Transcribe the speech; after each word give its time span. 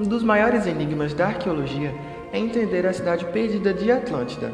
Um 0.00 0.04
dos 0.04 0.22
maiores 0.22 0.66
enigmas 0.66 1.12
da 1.12 1.26
arqueologia 1.26 1.94
é 2.32 2.38
entender 2.38 2.86
a 2.86 2.92
cidade 2.94 3.26
perdida 3.26 3.74
de 3.74 3.92
Atlântida. 3.92 4.52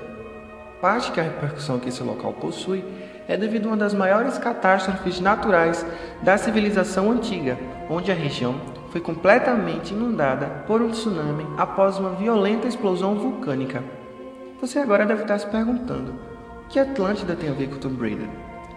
Parte 0.81 1.13
que 1.13 1.21
a 1.21 1.23
repercussão 1.23 1.79
que 1.79 1.89
esse 1.89 2.03
local 2.03 2.33
possui 2.33 2.85
é 3.29 3.37
devido 3.37 3.67
a 3.67 3.69
uma 3.69 3.77
das 3.77 3.95
maiores 3.95 4.37
catástrofes 4.37 5.21
naturais 5.21 5.87
da 6.23 6.37
civilização 6.37 7.11
antiga, 7.11 7.57
onde 7.89 8.11
a 8.11 8.15
região 8.15 8.61
foi 8.91 9.01
completamente 9.01 9.95
inundada 9.95 10.65
por 10.67 10.83
um 10.83 10.91
tsunami 10.91 11.47
após 11.57 11.99
uma 11.99 12.11
violenta 12.11 12.67
explosão 12.67 13.15
vulcânica. 13.15 13.83
Você 14.61 14.81
agora 14.81 15.07
deve 15.07 15.23
estar 15.23 15.39
se 15.39 15.47
perguntando: 15.47 16.15
o 16.65 16.69
que 16.69 16.81
Atlântida 16.81 17.37
tem 17.37 17.51
a 17.51 17.53
ver 17.53 17.69
com 17.69 17.77
Tomb 17.77 18.01
Raider? 18.01 18.29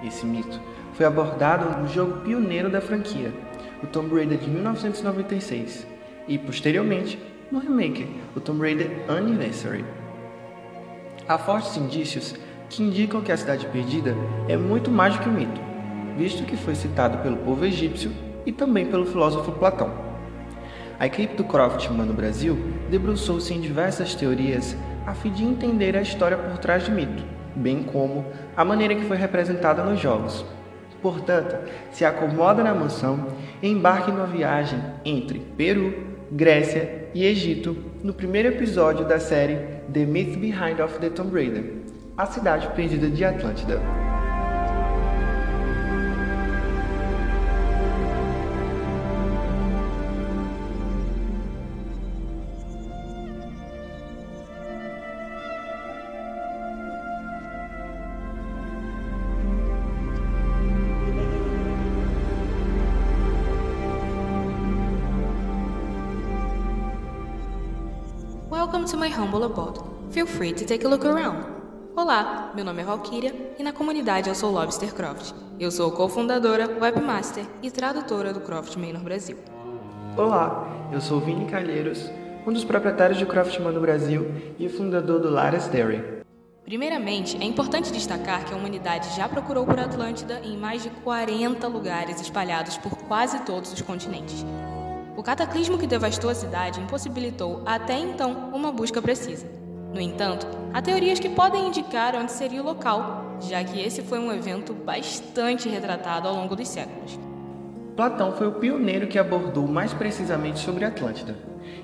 Esse 0.04 0.26
mito 0.26 0.60
foi 0.94 1.06
abordado 1.06 1.80
no 1.80 1.88
jogo 1.88 2.22
pioneiro 2.22 2.70
da 2.70 2.82
franquia, 2.82 3.34
o 3.82 3.88
Tomb 3.88 4.14
Raider 4.16 4.38
de 4.38 4.50
1996, 4.50 5.88
e 6.32 6.38
posteriormente 6.38 7.20
no 7.52 7.60
remake, 7.60 8.08
o 8.34 8.40
Tomb 8.40 8.62
Raider 8.62 8.90
Anniversary. 9.10 9.84
Há 11.28 11.38
fortes 11.38 11.76
indícios 11.76 12.34
que 12.70 12.82
indicam 12.82 13.20
que 13.20 13.34
a 13.34 13.38
Cidade 13.38 13.66
Perdida 13.66 14.16
é 14.48 14.56
muito 14.56 14.90
mais 14.90 15.14
do 15.14 15.24
que 15.24 15.28
um 15.28 15.34
mito, 15.34 15.60
visto 16.18 16.46
que 16.46 16.56
foi 16.56 16.74
citado 16.74 17.18
pelo 17.18 17.36
povo 17.36 17.66
egípcio 17.66 18.14
e 18.46 18.52
também 18.54 18.86
pelo 18.86 19.06
filósofo 19.06 19.52
Platão. 19.52 19.92
A 20.98 21.06
equipe 21.06 21.36
do 21.36 21.44
Croftman 21.44 22.06
no 22.06 22.14
Brasil 22.14 22.58
debruçou-se 22.90 23.54
em 23.54 23.60
diversas 23.60 24.16
teorias 24.16 24.78
a 25.06 25.14
fim 25.14 25.34
de 25.34 25.44
entender 25.44 25.98
a 25.98 26.02
história 26.02 26.38
por 26.38 26.60
trás 26.60 26.88
do 26.88 26.96
mito, 26.96 27.26
bem 27.54 27.84
como 27.84 28.26
a 28.56 28.64
maneira 28.64 28.96
que 28.96 29.04
foi 29.04 29.18
representada 29.18 29.84
nos 29.84 30.00
jogos. 30.00 30.46
Portanto, 31.02 31.56
se 31.92 32.06
acomoda 32.06 32.64
na 32.64 32.74
mansão 32.74 33.28
e 33.62 33.68
embarque 33.68 34.12
numa 34.12 34.28
viagem 34.28 34.80
entre 35.04 35.40
Peru, 35.58 35.94
Grécia 36.32 37.10
e 37.14 37.26
Egito 37.26 37.76
no 38.04 38.14
primeiro 38.14 38.50
episódio 38.50 39.06
da 39.06 39.20
série 39.20 39.58
The 39.92 40.06
Myth 40.06 40.38
Behind 40.38 40.80
of 40.80 41.00
the 41.00 41.10
Tomb 41.10 41.34
Raider, 41.34 41.64
a 42.18 42.26
cidade 42.26 42.68
perdida 42.76 43.10
de 43.10 43.26
Atlântida. 43.26 44.01
Welcome 68.82 69.00
to 69.00 69.06
my 69.06 69.16
humble 69.16 69.44
abode. 69.44 69.80
Feel 70.12 70.26
free 70.26 70.54
to 70.54 70.66
take 70.66 70.84
a 70.84 70.90
look 70.90 71.06
around. 71.06 71.46
Olá, 71.96 72.52
meu 72.56 72.66
nome 72.66 72.82
é 72.82 72.84
Valkyria 72.84 73.54
e 73.60 73.62
na 73.62 73.72
comunidade 73.72 74.28
eu 74.28 74.34
sou 74.34 74.50
Lobster 74.52 74.92
Croft. 74.92 75.36
Eu 75.60 75.70
sou 75.70 75.92
cofundadora, 75.92 76.68
webmaster 76.82 77.46
e 77.62 77.70
tradutora 77.70 78.34
do 78.34 78.40
Croft 78.40 78.76
Manor 78.78 79.04
Brasil. 79.04 79.38
Olá, 80.18 80.68
eu 80.92 81.00
sou 81.00 81.20
Vini 81.20 81.46
Calheiros, 81.46 82.10
um 82.48 82.52
dos 82.52 82.64
proprietários 82.64 83.20
de 83.20 83.26
Croftman 83.28 83.72
no 83.72 83.82
Brasil 83.82 84.26
e 84.58 84.68
fundador 84.68 85.20
do 85.20 85.30
Lares 85.30 85.68
Dairy. 85.68 86.24
Primeiramente, 86.66 87.38
é 87.38 87.46
importante 87.46 87.92
destacar 87.92 88.46
que 88.46 88.54
a 88.56 88.58
humanidade 88.58 89.16
já 89.16 89.30
procurou 89.30 89.64
por 89.64 89.80
Atlântida 89.80 90.42
em 90.44 90.58
mais 90.58 90.82
de 90.82 90.90
40 90.90 91.68
lugares 91.68 92.20
espalhados 92.20 92.80
por 92.80 92.98
quase 92.98 93.42
todos 93.42 93.72
os 93.72 93.82
continentes. 93.84 94.44
O 95.16 95.24
cataclismo 95.24 95.78
que 95.78 95.86
devastou 95.86 96.30
a 96.30 96.36
cidade 96.36 96.80
impossibilitou 96.80 97.62
até 97.66 97.98
então 98.00 98.50
uma 98.54 98.72
busca 98.72 99.02
precisa. 99.02 99.46
No 99.94 100.00
entanto, 100.00 100.48
há 100.74 100.82
teorias 100.82 101.20
que 101.20 101.30
podem 101.30 101.68
indicar 101.68 102.16
onde 102.16 102.32
seria 102.32 102.62
o 102.62 102.66
local, 102.66 103.38
já 103.42 103.62
que 103.64 103.80
esse 103.82 104.02
foi 104.02 104.20
um 104.20 104.32
evento 104.32 104.74
bastante 104.74 105.68
retratado 105.68 106.28
ao 106.28 106.36
longo 106.36 106.56
dos 106.56 106.68
séculos. 106.70 107.20
Platão 107.96 108.32
foi 108.32 108.48
o 108.48 108.54
pioneiro 108.54 109.08
que 109.08 109.20
abordou 109.20 109.68
mais 109.68 109.94
precisamente 109.94 110.60
sobre 110.60 110.86
Atlântida. 110.86 111.36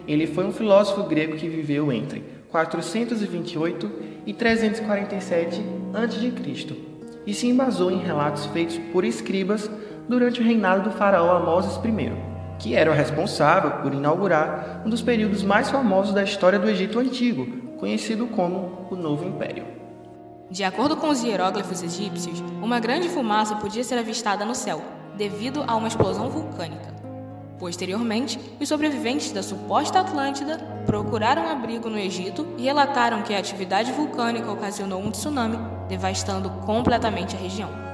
Ele 0.08 0.26
foi 0.26 0.46
um 0.46 0.54
filósofo 0.54 1.04
grego 1.04 1.36
que 1.36 1.50
viveu 1.50 1.92
entre 1.92 2.24
428 2.50 3.92
e 4.26 4.34
347 4.34 5.62
a.C. 5.94 6.76
e 7.26 7.34
se 7.34 7.48
embasou 7.48 7.92
em 7.92 8.00
relatos 8.00 8.46
feitos 8.48 8.78
por 8.94 9.04
escribas 9.04 9.70
durante 10.08 10.40
o 10.40 10.44
reinado 10.44 10.90
do 10.90 10.92
faraó 10.96 11.36
Amoses 11.36 11.76
I 11.76 12.37
que 12.60 12.76
era 12.76 12.92
o 12.92 12.94
responsável 12.94 13.72
por 13.82 13.94
inaugurar 13.94 14.82
um 14.86 14.90
dos 14.90 15.02
períodos 15.02 15.44
mais 15.44 15.70
famosos 15.70 16.14
da 16.14 16.24
história 16.24 16.60
do 16.60 16.70
Egito 16.70 17.00
Antigo, 17.00 17.78
conhecido 17.78 18.28
como 18.28 18.88
o 18.90 18.96
Novo 18.96 19.26
Império. 19.26 19.66
De 20.50 20.64
acordo 20.64 20.96
com 20.96 21.10
os 21.10 21.24
hieróglifos 21.24 21.84
egípcios, 21.84 22.40
uma 22.62 22.80
grande 22.80 23.10
fumaça 23.10 23.56
podia 23.56 23.84
ser 23.84 23.98
avistada 23.98 24.46
no 24.46 24.56
céu, 24.56 24.82
devido 25.18 25.64
a 25.68 25.76
uma 25.76 25.88
explosão 25.88 26.30
vulcânica. 26.30 26.96
Posteriormente, 27.60 28.40
os 28.60 28.70
sobreviventes 28.70 29.32
da 29.32 29.42
suposta 29.42 30.00
Atlântida 30.00 30.58
procuraram 30.86 31.50
abrigo 31.50 31.90
no 31.90 31.98
Egito 31.98 32.48
e 32.58 32.64
relataram 32.64 33.24
que 33.24 33.34
a 33.34 33.40
atividade 33.40 33.92
vulcânica 33.92 34.52
ocasionou 34.52 35.02
um 35.02 35.12
tsunami, 35.12 35.58
devastando 35.90 36.50
completamente 36.66 37.36
a 37.36 37.40
região. 37.40 37.87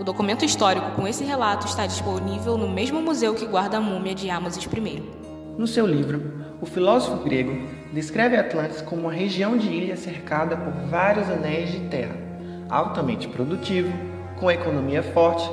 O 0.00 0.02
documento 0.02 0.46
histórico 0.46 0.92
com 0.92 1.06
esse 1.06 1.22
relato 1.24 1.66
está 1.66 1.86
disponível 1.86 2.56
no 2.56 2.66
mesmo 2.66 3.02
museu 3.02 3.34
que 3.34 3.44
guarda 3.44 3.76
a 3.76 3.80
múmia 3.82 4.14
de 4.14 4.30
Amasis 4.30 4.64
I. 4.64 5.02
No 5.58 5.66
seu 5.66 5.86
livro, 5.86 6.42
o 6.58 6.64
filósofo 6.64 7.22
grego 7.22 7.68
descreve 7.92 8.34
Atlantis 8.34 8.80
como 8.80 9.02
uma 9.02 9.12
região 9.12 9.58
de 9.58 9.68
ilha 9.68 9.98
cercada 9.98 10.56
por 10.56 10.72
vários 10.88 11.28
anéis 11.28 11.70
de 11.70 11.80
terra, 11.80 12.16
altamente 12.70 13.28
produtivo, 13.28 13.92
com 14.38 14.50
economia 14.50 15.02
forte, 15.02 15.46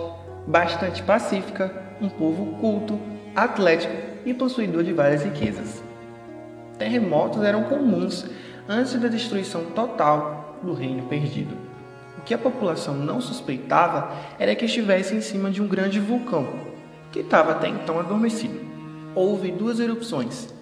bastante 0.48 1.04
pacífica, 1.04 1.70
um 2.00 2.08
povo 2.08 2.58
culto, 2.62 2.98
atlético 3.36 3.94
e 4.26 4.34
possuidor 4.34 4.82
de 4.82 4.94
várias 4.94 5.26
riquezas. 5.26 5.84
Terremotos 6.80 7.44
eram 7.44 7.66
comuns 7.66 8.26
antes 8.66 8.94
da 8.94 9.10
destruição 9.10 9.66
total 9.72 10.58
do 10.64 10.74
reino 10.74 11.04
perdido 11.10 11.67
que 12.28 12.34
a 12.34 12.38
população 12.38 12.94
não 12.94 13.22
suspeitava 13.22 14.12
era 14.38 14.54
que 14.54 14.66
estivesse 14.66 15.16
em 15.16 15.22
cima 15.22 15.50
de 15.50 15.62
um 15.62 15.68
grande 15.68 15.98
vulcão, 15.98 16.46
que 17.10 17.20
estava 17.20 17.54
até 17.54 17.70
então 17.70 17.98
adormecido. 17.98 18.60
Houve 19.16 19.50
duas 19.50 19.80
erupções, 19.80 20.54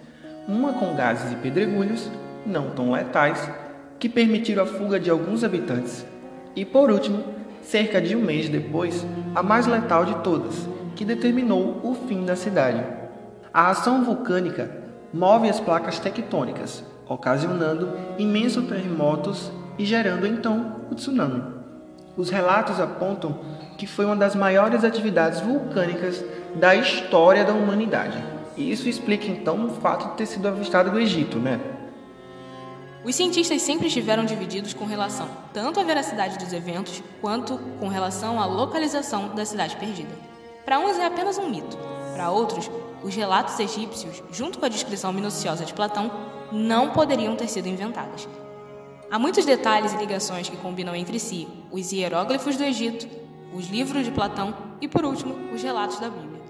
uma 0.46 0.74
com 0.74 0.94
gases 0.94 1.32
e 1.32 1.34
pedregulhos, 1.34 2.08
não 2.46 2.70
tão 2.70 2.92
letais, 2.92 3.50
que 3.98 4.08
permitiram 4.08 4.62
a 4.62 4.66
fuga 4.66 5.00
de 5.00 5.10
alguns 5.10 5.42
habitantes, 5.42 6.06
e 6.54 6.64
por 6.64 6.88
último, 6.88 7.24
cerca 7.62 8.00
de 8.00 8.14
um 8.14 8.20
mês 8.20 8.48
depois, 8.48 9.04
a 9.34 9.42
mais 9.42 9.66
letal 9.66 10.04
de 10.04 10.14
todas, 10.22 10.68
que 10.94 11.04
determinou 11.04 11.80
o 11.82 11.96
fim 12.06 12.24
da 12.24 12.36
cidade. 12.36 12.80
A 13.52 13.70
ação 13.70 14.04
vulcânica 14.04 14.70
move 15.12 15.48
as 15.48 15.58
placas 15.58 15.98
tectônicas, 15.98 16.84
ocasionando 17.08 17.90
imensos 18.18 18.68
terremotos 18.68 19.50
e 19.76 19.84
gerando 19.84 20.28
então 20.28 20.76
o 20.90 20.94
tsunami. 20.94 21.55
Os 22.16 22.30
relatos 22.30 22.80
apontam 22.80 23.38
que 23.76 23.86
foi 23.86 24.06
uma 24.06 24.16
das 24.16 24.34
maiores 24.34 24.84
atividades 24.84 25.40
vulcânicas 25.40 26.24
da 26.54 26.74
história 26.74 27.44
da 27.44 27.52
humanidade. 27.52 28.16
E 28.56 28.72
isso 28.72 28.88
explica 28.88 29.26
então 29.26 29.66
o 29.66 29.70
fato 29.80 30.08
de 30.10 30.16
ter 30.16 30.26
sido 30.26 30.48
avistado 30.48 30.90
do 30.90 30.98
Egito, 30.98 31.38
né? 31.38 31.60
Os 33.04 33.14
cientistas 33.14 33.60
sempre 33.62 33.86
estiveram 33.86 34.24
divididos 34.24 34.72
com 34.72 34.86
relação 34.86 35.28
tanto 35.52 35.78
à 35.78 35.84
veracidade 35.84 36.38
dos 36.38 36.52
eventos 36.52 37.02
quanto 37.20 37.58
com 37.78 37.86
relação 37.86 38.40
à 38.40 38.46
localização 38.46 39.34
da 39.34 39.44
cidade 39.44 39.76
perdida. 39.76 40.12
Para 40.64 40.80
uns 40.80 40.98
é 40.98 41.04
apenas 41.04 41.38
um 41.38 41.48
mito, 41.48 41.78
para 42.14 42.30
outros, 42.30 42.68
os 43.04 43.14
relatos 43.14 43.60
egípcios, 43.60 44.22
junto 44.32 44.58
com 44.58 44.66
a 44.66 44.70
descrição 44.70 45.12
minuciosa 45.12 45.64
de 45.64 45.74
Platão, 45.74 46.10
não 46.50 46.90
poderiam 46.90 47.36
ter 47.36 47.46
sido 47.46 47.68
inventados. 47.68 48.26
Há 49.08 49.20
muitos 49.20 49.44
detalhes 49.44 49.92
e 49.92 49.96
ligações 49.96 50.48
que 50.48 50.56
combinam 50.56 50.94
entre 50.94 51.20
si 51.20 51.46
os 51.70 51.92
hieróglifos 51.92 52.56
do 52.56 52.64
Egito, 52.64 53.06
os 53.54 53.68
livros 53.68 54.04
de 54.04 54.10
Platão 54.10 54.52
e, 54.80 54.88
por 54.88 55.04
último, 55.04 55.54
os 55.54 55.62
relatos 55.62 56.00
da 56.00 56.08
Bíblia. 56.08 56.42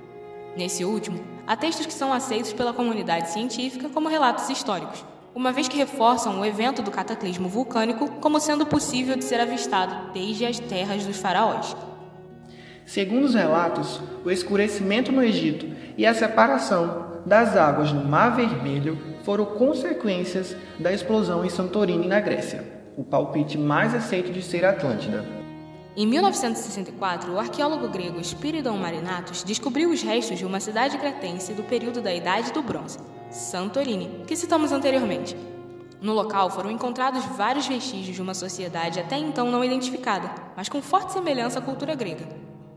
Nesse 0.56 0.82
último, 0.82 1.23
há 1.47 1.55
textos 1.55 1.85
que 1.85 1.93
são 1.93 2.14
aceitos 2.14 2.55
pela 2.55 2.73
comunidade 2.73 3.31
científica 3.31 3.91
como 3.91 4.08
relatos 4.08 4.49
históricos, 4.49 5.05
uma 5.35 5.53
vez 5.53 5.69
que 5.69 5.76
reforçam 5.76 6.41
o 6.41 6.47
evento 6.47 6.81
do 6.81 6.91
cataclismo 6.91 7.47
vulcânico 7.47 8.08
como 8.23 8.41
sendo 8.41 8.64
possível 8.64 9.17
de 9.17 9.25
ser 9.25 9.38
avistado 9.38 10.12
desde 10.14 10.47
as 10.47 10.59
terras 10.59 11.05
dos 11.05 11.19
faraós. 11.19 11.76
Segundo 12.87 13.25
os 13.25 13.35
relatos, 13.35 14.00
o 14.25 14.31
escurecimento 14.31 15.12
no 15.12 15.23
Egito 15.23 15.67
e 15.94 16.06
a 16.06 16.14
separação 16.14 17.20
das 17.26 17.55
águas 17.55 17.93
no 17.93 18.02
Mar 18.02 18.35
Vermelho 18.35 19.15
foram 19.26 19.44
consequências 19.44 20.56
da 20.78 20.93
explosão 20.93 21.44
em 21.44 21.50
Santorini, 21.50 22.06
na 22.06 22.20
Grécia, 22.20 22.64
o 22.96 23.02
palpite 23.02 23.58
mais 23.58 23.93
aceito 23.93 24.32
de 24.32 24.40
ser 24.40 24.64
Atlântida. 24.64 25.25
Em 25.96 26.06
1964, 26.06 27.32
o 27.32 27.38
arqueólogo 27.40 27.88
grego 27.88 28.23
Spiridon 28.23 28.76
Marinatos 28.76 29.43
descobriu 29.43 29.90
os 29.90 30.00
restos 30.00 30.38
de 30.38 30.46
uma 30.46 30.61
cidade 30.61 30.96
cretense 30.96 31.55
do 31.55 31.64
período 31.64 32.00
da 32.00 32.14
Idade 32.14 32.52
do 32.52 32.62
Bronze, 32.62 33.00
Santorini, 33.28 34.23
que 34.28 34.37
citamos 34.37 34.70
anteriormente. 34.70 35.37
No 36.00 36.12
local 36.12 36.49
foram 36.49 36.70
encontrados 36.70 37.25
vários 37.25 37.67
vestígios 37.67 38.14
de 38.14 38.23
uma 38.23 38.34
sociedade 38.34 39.00
até 39.00 39.19
então 39.19 39.50
não 39.50 39.64
identificada, 39.64 40.31
mas 40.56 40.69
com 40.69 40.81
forte 40.81 41.12
semelhança 41.12 41.58
à 41.58 41.62
cultura 41.62 41.96
grega. 41.96 42.28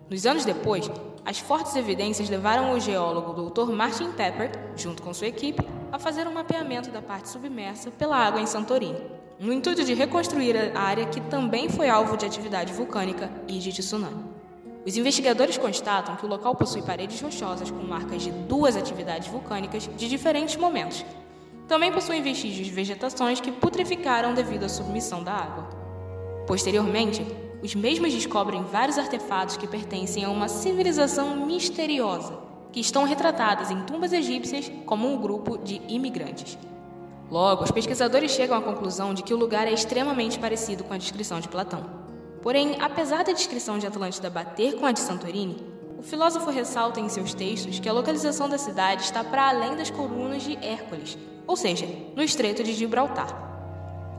Nos 0.10 0.26
anos 0.26 0.46
depois, 0.46 0.90
as 1.26 1.40
fortes 1.40 1.76
evidências 1.76 2.30
levaram 2.30 2.74
o 2.74 2.80
geólogo 2.80 3.50
Dr. 3.50 3.72
Martin 3.72 4.12
Pepper, 4.12 4.52
junto 4.76 5.04
com 5.04 5.14
sua 5.14 5.28
equipe, 5.28 5.64
a 5.92 6.00
fazer 6.00 6.28
um 6.28 6.34
mapeamento 6.34 6.90
da 6.90 7.02
parte 7.02 7.30
submersa 7.30 7.92
pela 7.92 8.18
água 8.18 8.42
em 8.42 8.46
Santorini, 8.46 9.02
no 9.40 9.54
intuito 9.54 9.84
de 9.84 9.94
reconstruir 9.94 10.56
a 10.76 10.82
área 10.82 11.06
que 11.06 11.22
também 11.22 11.70
foi 11.70 11.90
alvo 11.90 12.18
de 12.18 12.26
atividade 12.26 12.74
vulcânica 12.74 13.32
e 13.48 13.60
de 13.60 13.72
tsunami. 13.72 14.24
Os 14.86 14.96
investigadores 14.98 15.58
constatam 15.58 16.16
que 16.16 16.26
o 16.26 16.30
local 16.30 16.56
possui 16.56 16.82
paredes 16.82 17.22
rochosas 17.22 17.70
com 17.70 17.84
marcas 17.84 18.22
de 18.22 18.32
duas 18.32 18.76
atividades 18.76 19.28
vulcânicas 19.28 19.90
de 19.96 20.10
diferentes 20.10 20.56
momentos, 20.56 21.06
também 21.70 21.92
possuem 21.92 22.24
vestígios 22.24 22.66
de 22.66 22.74
vegetações 22.74 23.40
que 23.40 23.52
putreficaram 23.52 24.34
devido 24.34 24.64
à 24.64 24.70
submissão 24.70 25.24
da 25.24 25.34
água. 25.34 25.70
Posteriormente, 26.48 27.24
os 27.62 27.76
mesmos 27.76 28.14
descobrem 28.14 28.64
vários 28.64 28.98
artefatos 28.98 29.58
que 29.58 29.68
pertencem 29.68 30.24
a 30.24 30.30
uma 30.30 30.48
civilização 30.48 31.46
misteriosa, 31.46 32.38
que 32.72 32.80
estão 32.80 33.04
retratadas 33.04 33.70
em 33.70 33.82
tumbas 33.82 34.14
egípcias 34.14 34.72
como 34.86 35.08
um 35.08 35.18
grupo 35.18 35.58
de 35.58 35.82
imigrantes. 35.88 36.58
Logo, 37.30 37.64
os 37.64 37.72
pesquisadores 37.72 38.32
chegam 38.32 38.58
à 38.58 38.62
conclusão 38.62 39.14
de 39.14 39.22
que 39.22 39.34
o 39.34 39.38
lugar 39.38 39.68
é 39.68 39.74
extremamente 39.74 40.40
parecido 40.40 40.84
com 40.84 40.94
a 40.94 40.98
descrição 40.98 41.40
de 41.40 41.48
Platão. 41.48 41.86
Porém, 42.42 42.78
apesar 42.80 43.24
da 43.24 43.34
descrição 43.34 43.78
de 43.78 43.86
Atlântida 43.86 44.30
bater 44.30 44.76
com 44.76 44.86
a 44.86 44.92
de 44.92 45.00
Santorini, 45.00 45.62
o 45.98 46.02
filósofo 46.02 46.50
ressalta 46.50 47.00
em 47.02 47.10
seus 47.10 47.34
textos 47.34 47.78
que 47.78 47.90
a 47.90 47.94
localização 47.94 48.48
da 48.48 48.58
cidade 48.58 49.04
está 49.04 49.22
para 49.24 49.50
além 49.50 49.76
das 49.76 49.92
colunas 49.92 50.42
de 50.44 50.56
Hércules, 50.66 51.18
ou 51.46 51.58
seja, 51.58 51.88
no 52.16 52.24
Estreito 52.24 52.64
de 52.64 52.74
Gibraltar. 52.74 53.49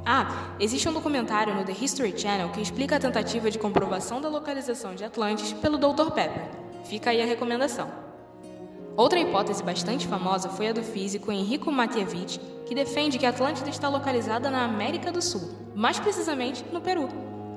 Ah, 0.04 0.54
existe 0.58 0.88
um 0.88 0.92
documentário 0.92 1.54
no 1.54 1.64
The 1.64 1.72
History 1.72 2.18
Channel 2.18 2.48
que 2.50 2.60
explica 2.60 2.96
a 2.96 3.00
tentativa 3.00 3.50
de 3.50 3.58
comprovação 3.58 4.20
da 4.20 4.28
localização 4.28 4.94
de 4.94 5.04
Atlantis 5.04 5.52
pelo 5.52 5.76
Dr. 5.76 6.10
Pepper. 6.12 6.48
Fica 6.84 7.10
aí 7.10 7.20
a 7.20 7.26
recomendação. 7.26 7.88
Outra 8.96 9.18
hipótese 9.18 9.62
bastante 9.62 10.06
famosa 10.06 10.48
foi 10.48 10.68
a 10.68 10.72
do 10.72 10.82
físico 10.82 11.30
Enrico 11.30 11.70
Mathievich, 11.70 12.40
que 12.66 12.74
defende 12.74 13.18
que 13.18 13.26
Atlântida 13.26 13.68
está 13.68 13.88
localizada 13.88 14.50
na 14.50 14.64
América 14.64 15.12
do 15.12 15.22
Sul, 15.22 15.50
mais 15.74 16.00
precisamente 16.00 16.64
no 16.72 16.80
Peru. 16.80 17.08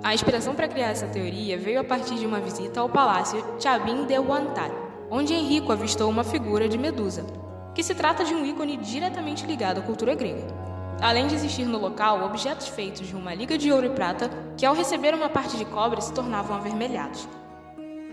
A 0.03 0.13
inspiração 0.13 0.53
para 0.53 0.67
criar 0.67 0.89
essa 0.89 1.07
teoria 1.07 1.57
veio 1.57 1.79
a 1.79 1.83
partir 1.83 2.15
de 2.15 2.25
uma 2.25 2.39
visita 2.39 2.81
ao 2.81 2.89
palácio 2.89 3.43
Chabin 3.59 4.05
de 4.05 4.17
Huantar, 4.17 4.69
onde 5.09 5.33
Enrico 5.33 5.71
avistou 5.71 6.09
uma 6.09 6.23
figura 6.23 6.67
de 6.67 6.77
Medusa, 6.77 7.25
que 7.73 7.81
se 7.81 7.95
trata 7.95 8.23
de 8.23 8.33
um 8.33 8.45
ícone 8.45 8.77
diretamente 8.77 9.45
ligado 9.45 9.79
à 9.79 9.81
cultura 9.81 10.13
grega. 10.13 10.72
Além 11.01 11.27
de 11.27 11.35
existir 11.35 11.65
no 11.65 11.77
local 11.77 12.23
objetos 12.23 12.67
feitos 12.67 13.07
de 13.07 13.15
uma 13.15 13.33
liga 13.33 13.57
de 13.57 13.71
ouro 13.71 13.87
e 13.87 13.89
prata 13.89 14.29
que, 14.57 14.65
ao 14.65 14.73
receber 14.73 15.13
uma 15.13 15.29
parte 15.29 15.57
de 15.57 15.65
cobre, 15.65 16.01
se 16.01 16.13
tornavam 16.13 16.55
avermelhados. 16.55 17.27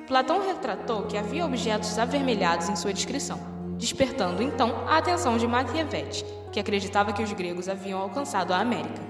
Platão 0.07 0.45
retratou 0.45 1.03
que 1.03 1.17
havia 1.17 1.45
objetos 1.45 1.97
avermelhados 1.99 2.69
em 2.69 2.75
sua 2.75 2.93
descrição, 2.93 3.39
despertando 3.79 4.43
então 4.43 4.89
a 4.89 4.99
atenção 4.99 5.37
de 5.39 5.47
Maquiavete, 5.47 6.25
que 6.51 6.59
acreditava 6.59 7.13
que 7.13 7.23
os 7.23 7.33
gregos 7.33 7.69
haviam 7.69 8.01
alcançado 8.01 8.53
a 8.53 8.59
América. 8.59 9.01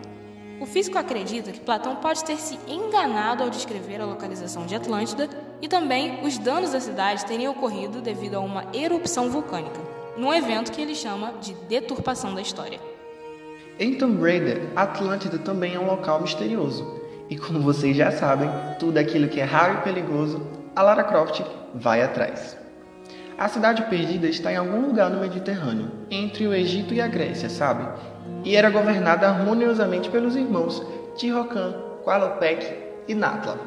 O 0.61 0.67
físico 0.67 0.99
acredita 0.99 1.53
que 1.53 1.61
Platão 1.61 1.97
pode 1.97 2.23
ter 2.23 2.37
se 2.37 2.59
enganado 2.69 3.43
ao 3.43 3.49
descrever 3.49 4.03
a 4.03 4.05
localização 4.05 4.67
de 4.67 4.75
Atlântida 4.75 5.27
e 5.63 5.69
também 5.69 6.23
os 6.23 6.37
danos 6.37 6.73
da 6.73 6.81
cidade 6.81 7.25
teriam 7.25 7.53
ocorrido 7.53 8.03
devido 8.03 8.35
a 8.35 8.41
uma 8.41 8.67
erupção 8.75 9.31
vulcânica 9.31 9.81
num 10.19 10.35
evento 10.35 10.71
que 10.71 10.83
ele 10.83 10.95
chama 10.95 11.33
de 11.41 11.55
deturpação 11.55 12.35
da 12.35 12.43
história. 12.43 12.90
Em 13.83 13.95
Tomb 13.95 14.21
Raider, 14.21 14.61
Atlântida 14.77 15.39
também 15.39 15.75
é 15.75 15.81
um 15.81 15.87
local 15.87 16.21
misterioso. 16.21 17.01
E 17.31 17.39
como 17.39 17.61
vocês 17.61 17.97
já 17.97 18.11
sabem, 18.11 18.51
tudo 18.79 18.99
aquilo 18.99 19.27
que 19.27 19.41
é 19.41 19.45
raro 19.45 19.79
e 19.79 19.81
perigoso, 19.81 20.47
a 20.77 20.83
Lara 20.83 21.03
Croft 21.03 21.41
vai 21.75 22.03
atrás. 22.03 22.59
A 23.39 23.49
cidade 23.49 23.85
perdida 23.85 24.27
está 24.27 24.53
em 24.53 24.57
algum 24.57 24.83
lugar 24.83 25.09
no 25.09 25.23
Mediterrâneo, 25.23 25.91
entre 26.11 26.47
o 26.47 26.53
Egito 26.53 26.93
e 26.93 27.01
a 27.01 27.07
Grécia, 27.07 27.49
sabe? 27.49 27.89
E 28.45 28.55
era 28.55 28.69
governada 28.69 29.27
harmoniosamente 29.27 30.11
pelos 30.11 30.37
irmãos 30.37 30.87
Tihocan, 31.17 31.73
Qualopec 32.05 32.71
e 33.09 33.15
Natla. 33.15 33.59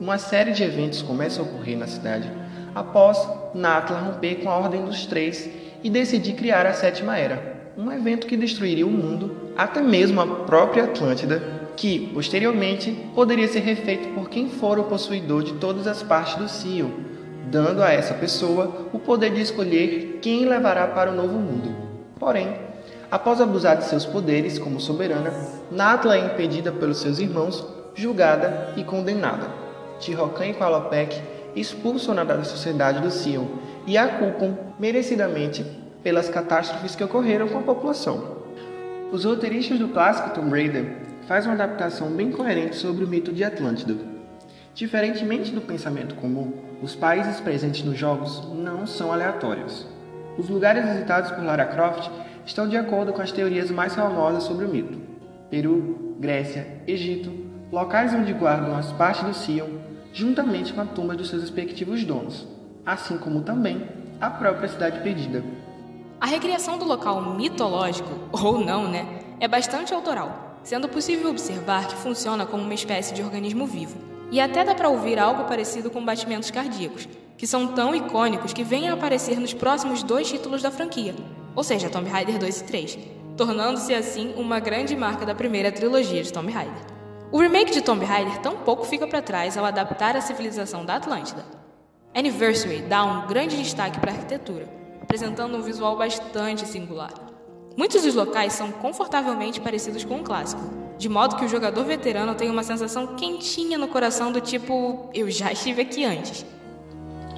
Uma 0.00 0.16
série 0.16 0.52
de 0.52 0.64
eventos 0.64 1.02
começa 1.02 1.42
a 1.42 1.44
ocorrer 1.44 1.76
na 1.76 1.86
cidade 1.86 2.32
após 2.74 3.28
Natla 3.54 3.98
romper 3.98 4.36
com 4.36 4.48
a 4.48 4.56
Ordem 4.56 4.82
dos 4.86 5.04
Três 5.04 5.46
e 5.84 5.90
decidir 5.90 6.32
criar 6.32 6.64
a 6.64 6.72
Sétima 6.72 7.18
Era, 7.18 7.65
um 7.76 7.92
evento 7.92 8.26
que 8.26 8.36
destruiria 8.36 8.86
o 8.86 8.90
mundo, 8.90 9.36
até 9.54 9.82
mesmo 9.82 10.20
a 10.20 10.26
própria 10.26 10.84
Atlântida, 10.84 11.42
que, 11.76 12.10
posteriormente, 12.14 12.90
poderia 13.14 13.46
ser 13.46 13.60
refeito 13.60 14.08
por 14.14 14.30
quem 14.30 14.48
for 14.48 14.78
o 14.78 14.84
possuidor 14.84 15.42
de 15.42 15.52
todas 15.54 15.86
as 15.86 16.02
partes 16.02 16.36
do 16.36 16.48
Sion, 16.48 16.88
dando 17.50 17.82
a 17.82 17.92
essa 17.92 18.14
pessoa 18.14 18.88
o 18.94 18.98
poder 18.98 19.30
de 19.30 19.42
escolher 19.42 20.20
quem 20.22 20.46
levará 20.46 20.86
para 20.86 21.10
o 21.10 21.14
novo 21.14 21.34
mundo. 21.34 21.76
Porém, 22.18 22.56
após 23.10 23.42
abusar 23.42 23.76
de 23.76 23.84
seus 23.84 24.06
poderes 24.06 24.58
como 24.58 24.80
soberana, 24.80 25.34
Natla 25.70 26.16
é 26.16 26.24
impedida 26.24 26.72
pelos 26.72 26.96
seus 26.98 27.18
irmãos, 27.18 27.62
julgada 27.94 28.72
e 28.74 28.84
condenada. 28.84 29.48
Tihocan 30.00 30.46
e 30.46 30.54
Qualopec 30.54 31.20
expulsam-na 31.54 32.24
da 32.24 32.42
sociedade 32.42 33.00
do 33.00 33.10
Sion 33.10 33.44
e 33.86 33.98
a 33.98 34.08
culpam 34.08 34.56
merecidamente 34.78 35.64
pelas 36.06 36.28
catástrofes 36.28 36.94
que 36.94 37.02
ocorreram 37.02 37.48
com 37.48 37.58
a 37.58 37.62
população. 37.62 38.36
Os 39.10 39.24
roteiristas 39.24 39.76
do 39.76 39.88
clássico 39.88 40.30
Tomb 40.30 40.50
Raider 40.50 40.98
fazem 41.26 41.50
uma 41.50 41.60
adaptação 41.60 42.08
bem 42.10 42.30
coerente 42.30 42.76
sobre 42.76 43.04
o 43.04 43.08
mito 43.08 43.32
de 43.32 43.42
Atlântida. 43.42 43.96
Diferentemente 44.72 45.50
do 45.50 45.60
pensamento 45.60 46.14
comum, 46.14 46.52
os 46.80 46.94
países 46.94 47.40
presentes 47.40 47.82
nos 47.82 47.98
jogos 47.98 48.48
não 48.54 48.86
são 48.86 49.10
aleatórios. 49.10 49.84
Os 50.38 50.48
lugares 50.48 50.88
visitados 50.88 51.32
por 51.32 51.42
Lara 51.42 51.66
Croft 51.66 52.08
estão 52.46 52.68
de 52.68 52.76
acordo 52.76 53.12
com 53.12 53.20
as 53.20 53.32
teorias 53.32 53.68
mais 53.72 53.96
famosas 53.96 54.44
sobre 54.44 54.64
o 54.64 54.68
mito. 54.68 55.00
Peru, 55.50 56.14
Grécia, 56.20 56.82
Egito, 56.86 57.32
locais 57.72 58.14
onde 58.14 58.32
guardam 58.32 58.76
as 58.76 58.92
partes 58.92 59.24
do 59.24 59.34
Sion, 59.34 59.70
juntamente 60.12 60.72
com 60.72 60.82
a 60.82 60.86
tumba 60.86 61.16
dos 61.16 61.30
seus 61.30 61.42
respectivos 61.42 62.04
donos, 62.04 62.46
assim 62.86 63.18
como 63.18 63.40
também 63.40 63.88
a 64.20 64.30
própria 64.30 64.68
cidade 64.68 65.00
perdida. 65.00 65.65
A 66.18 66.24
recriação 66.24 66.78
do 66.78 66.86
local 66.86 67.20
mitológico, 67.34 68.08
ou 68.32 68.58
não, 68.58 68.88
né, 68.88 69.06
é 69.38 69.46
bastante 69.46 69.92
autoral, 69.92 70.58
sendo 70.64 70.88
possível 70.88 71.28
observar 71.28 71.86
que 71.86 71.94
funciona 71.94 72.46
como 72.46 72.62
uma 72.62 72.72
espécie 72.72 73.12
de 73.12 73.22
organismo 73.22 73.66
vivo. 73.66 73.98
E 74.30 74.40
até 74.40 74.64
dá 74.64 74.74
para 74.74 74.88
ouvir 74.88 75.18
algo 75.18 75.44
parecido 75.44 75.90
com 75.90 76.02
batimentos 76.02 76.50
cardíacos, 76.50 77.06
que 77.36 77.46
são 77.46 77.68
tão 77.68 77.94
icônicos 77.94 78.54
que 78.54 78.64
vêm 78.64 78.88
a 78.88 78.94
aparecer 78.94 79.38
nos 79.38 79.52
próximos 79.52 80.02
dois 80.02 80.26
títulos 80.26 80.62
da 80.62 80.70
franquia, 80.70 81.14
ou 81.54 81.62
seja, 81.62 81.90
Tomb 81.90 82.08
Raider 82.08 82.38
2 82.38 82.60
e 82.62 82.64
3, 82.64 82.98
tornando-se 83.36 83.94
assim 83.94 84.32
uma 84.38 84.58
grande 84.58 84.96
marca 84.96 85.26
da 85.26 85.34
primeira 85.34 85.70
trilogia 85.70 86.22
de 86.22 86.32
Tomb 86.32 86.50
Raider. 86.50 86.82
O 87.30 87.38
remake 87.38 87.72
de 87.72 87.82
Tomb 87.82 88.02
Raider 88.06 88.38
tampouco 88.38 88.86
fica 88.86 89.06
para 89.06 89.20
trás 89.20 89.58
ao 89.58 89.66
adaptar 89.66 90.16
a 90.16 90.22
civilização 90.22 90.82
da 90.82 90.96
Atlântida. 90.96 91.44
Anniversary 92.14 92.78
dá 92.88 93.04
um 93.04 93.26
grande 93.26 93.58
destaque 93.58 94.00
para 94.00 94.12
a 94.12 94.14
arquitetura, 94.14 94.85
apresentando 95.06 95.56
um 95.56 95.62
visual 95.62 95.96
bastante 95.96 96.66
singular. 96.66 97.12
Muitos 97.76 98.02
dos 98.02 98.16
locais 98.16 98.52
são 98.52 98.72
confortavelmente 98.72 99.60
parecidos 99.60 100.04
com 100.04 100.14
o 100.14 100.18
um 100.18 100.24
clássico, 100.24 100.60
de 100.98 101.08
modo 101.08 101.36
que 101.36 101.44
o 101.44 101.48
jogador 101.48 101.84
veterano 101.84 102.34
tem 102.34 102.50
uma 102.50 102.64
sensação 102.64 103.14
quentinha 103.14 103.78
no 103.78 103.86
coração 103.86 104.32
do 104.32 104.40
tipo 104.40 105.08
eu 105.14 105.30
já 105.30 105.52
estive 105.52 105.82
aqui 105.82 106.04
antes. 106.04 106.44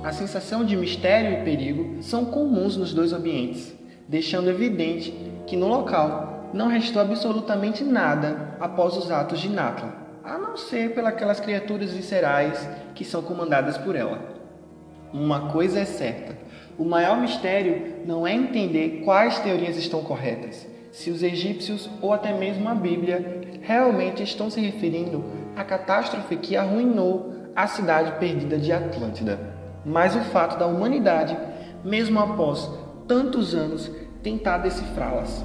A 0.03 0.13
sensação 0.13 0.65
de 0.65 0.77
mistério 0.77 1.41
e 1.41 1.45
perigo 1.45 2.03
são 2.03 2.25
comuns 2.25 2.75
nos 2.75 2.95
dois 2.95 3.13
ambientes, 3.13 3.75
deixando 4.09 4.49
evidente 4.49 5.13
que 5.47 5.55
no 5.55 5.69
local 5.69 6.49
não 6.55 6.69
restou 6.69 7.03
absolutamente 7.03 7.85
nada 7.85 8.57
após 8.59 8.97
os 8.97 9.11
atos 9.11 9.41
de 9.41 9.51
Natla, 9.51 9.93
a 10.25 10.39
não 10.39 10.57
ser 10.57 10.95
pelas 10.95 11.39
criaturas 11.39 11.93
viscerais 11.93 12.67
que 12.95 13.05
são 13.05 13.21
comandadas 13.21 13.77
por 13.77 13.95
ela. 13.95 14.39
Uma 15.13 15.51
coisa 15.51 15.81
é 15.81 15.85
certa: 15.85 16.37
o 16.79 16.85
maior 16.85 17.21
mistério 17.21 18.05
não 18.07 18.25
é 18.25 18.33
entender 18.33 19.03
quais 19.05 19.39
teorias 19.41 19.77
estão 19.77 20.01
corretas, 20.01 20.67
se 20.93 21.11
os 21.11 21.23
egípcios 21.23 21.91
ou 22.01 22.13
até 22.13 22.33
mesmo 22.33 22.69
a 22.69 22.75
Bíblia 22.75 23.43
realmente 23.63 24.23
estão 24.23 24.49
se 24.49 24.61
referindo 24.61 25.25
à 25.57 25.65
catástrofe 25.65 26.37
que 26.37 26.57
arruinou 26.57 27.33
a 27.55 27.67
cidade 27.67 28.13
perdida 28.21 28.57
de 28.57 28.73
Atlântida, 28.73 29.39
mas 29.85 30.15
o 30.15 30.21
fato 30.21 30.57
da 30.57 30.67
humanidade, 30.67 31.37
mesmo 31.85 32.21
após 32.21 32.71
tantos 33.09 33.55
anos, 33.55 33.91
tentar 34.23 34.59
decifrá-las. 34.59 35.45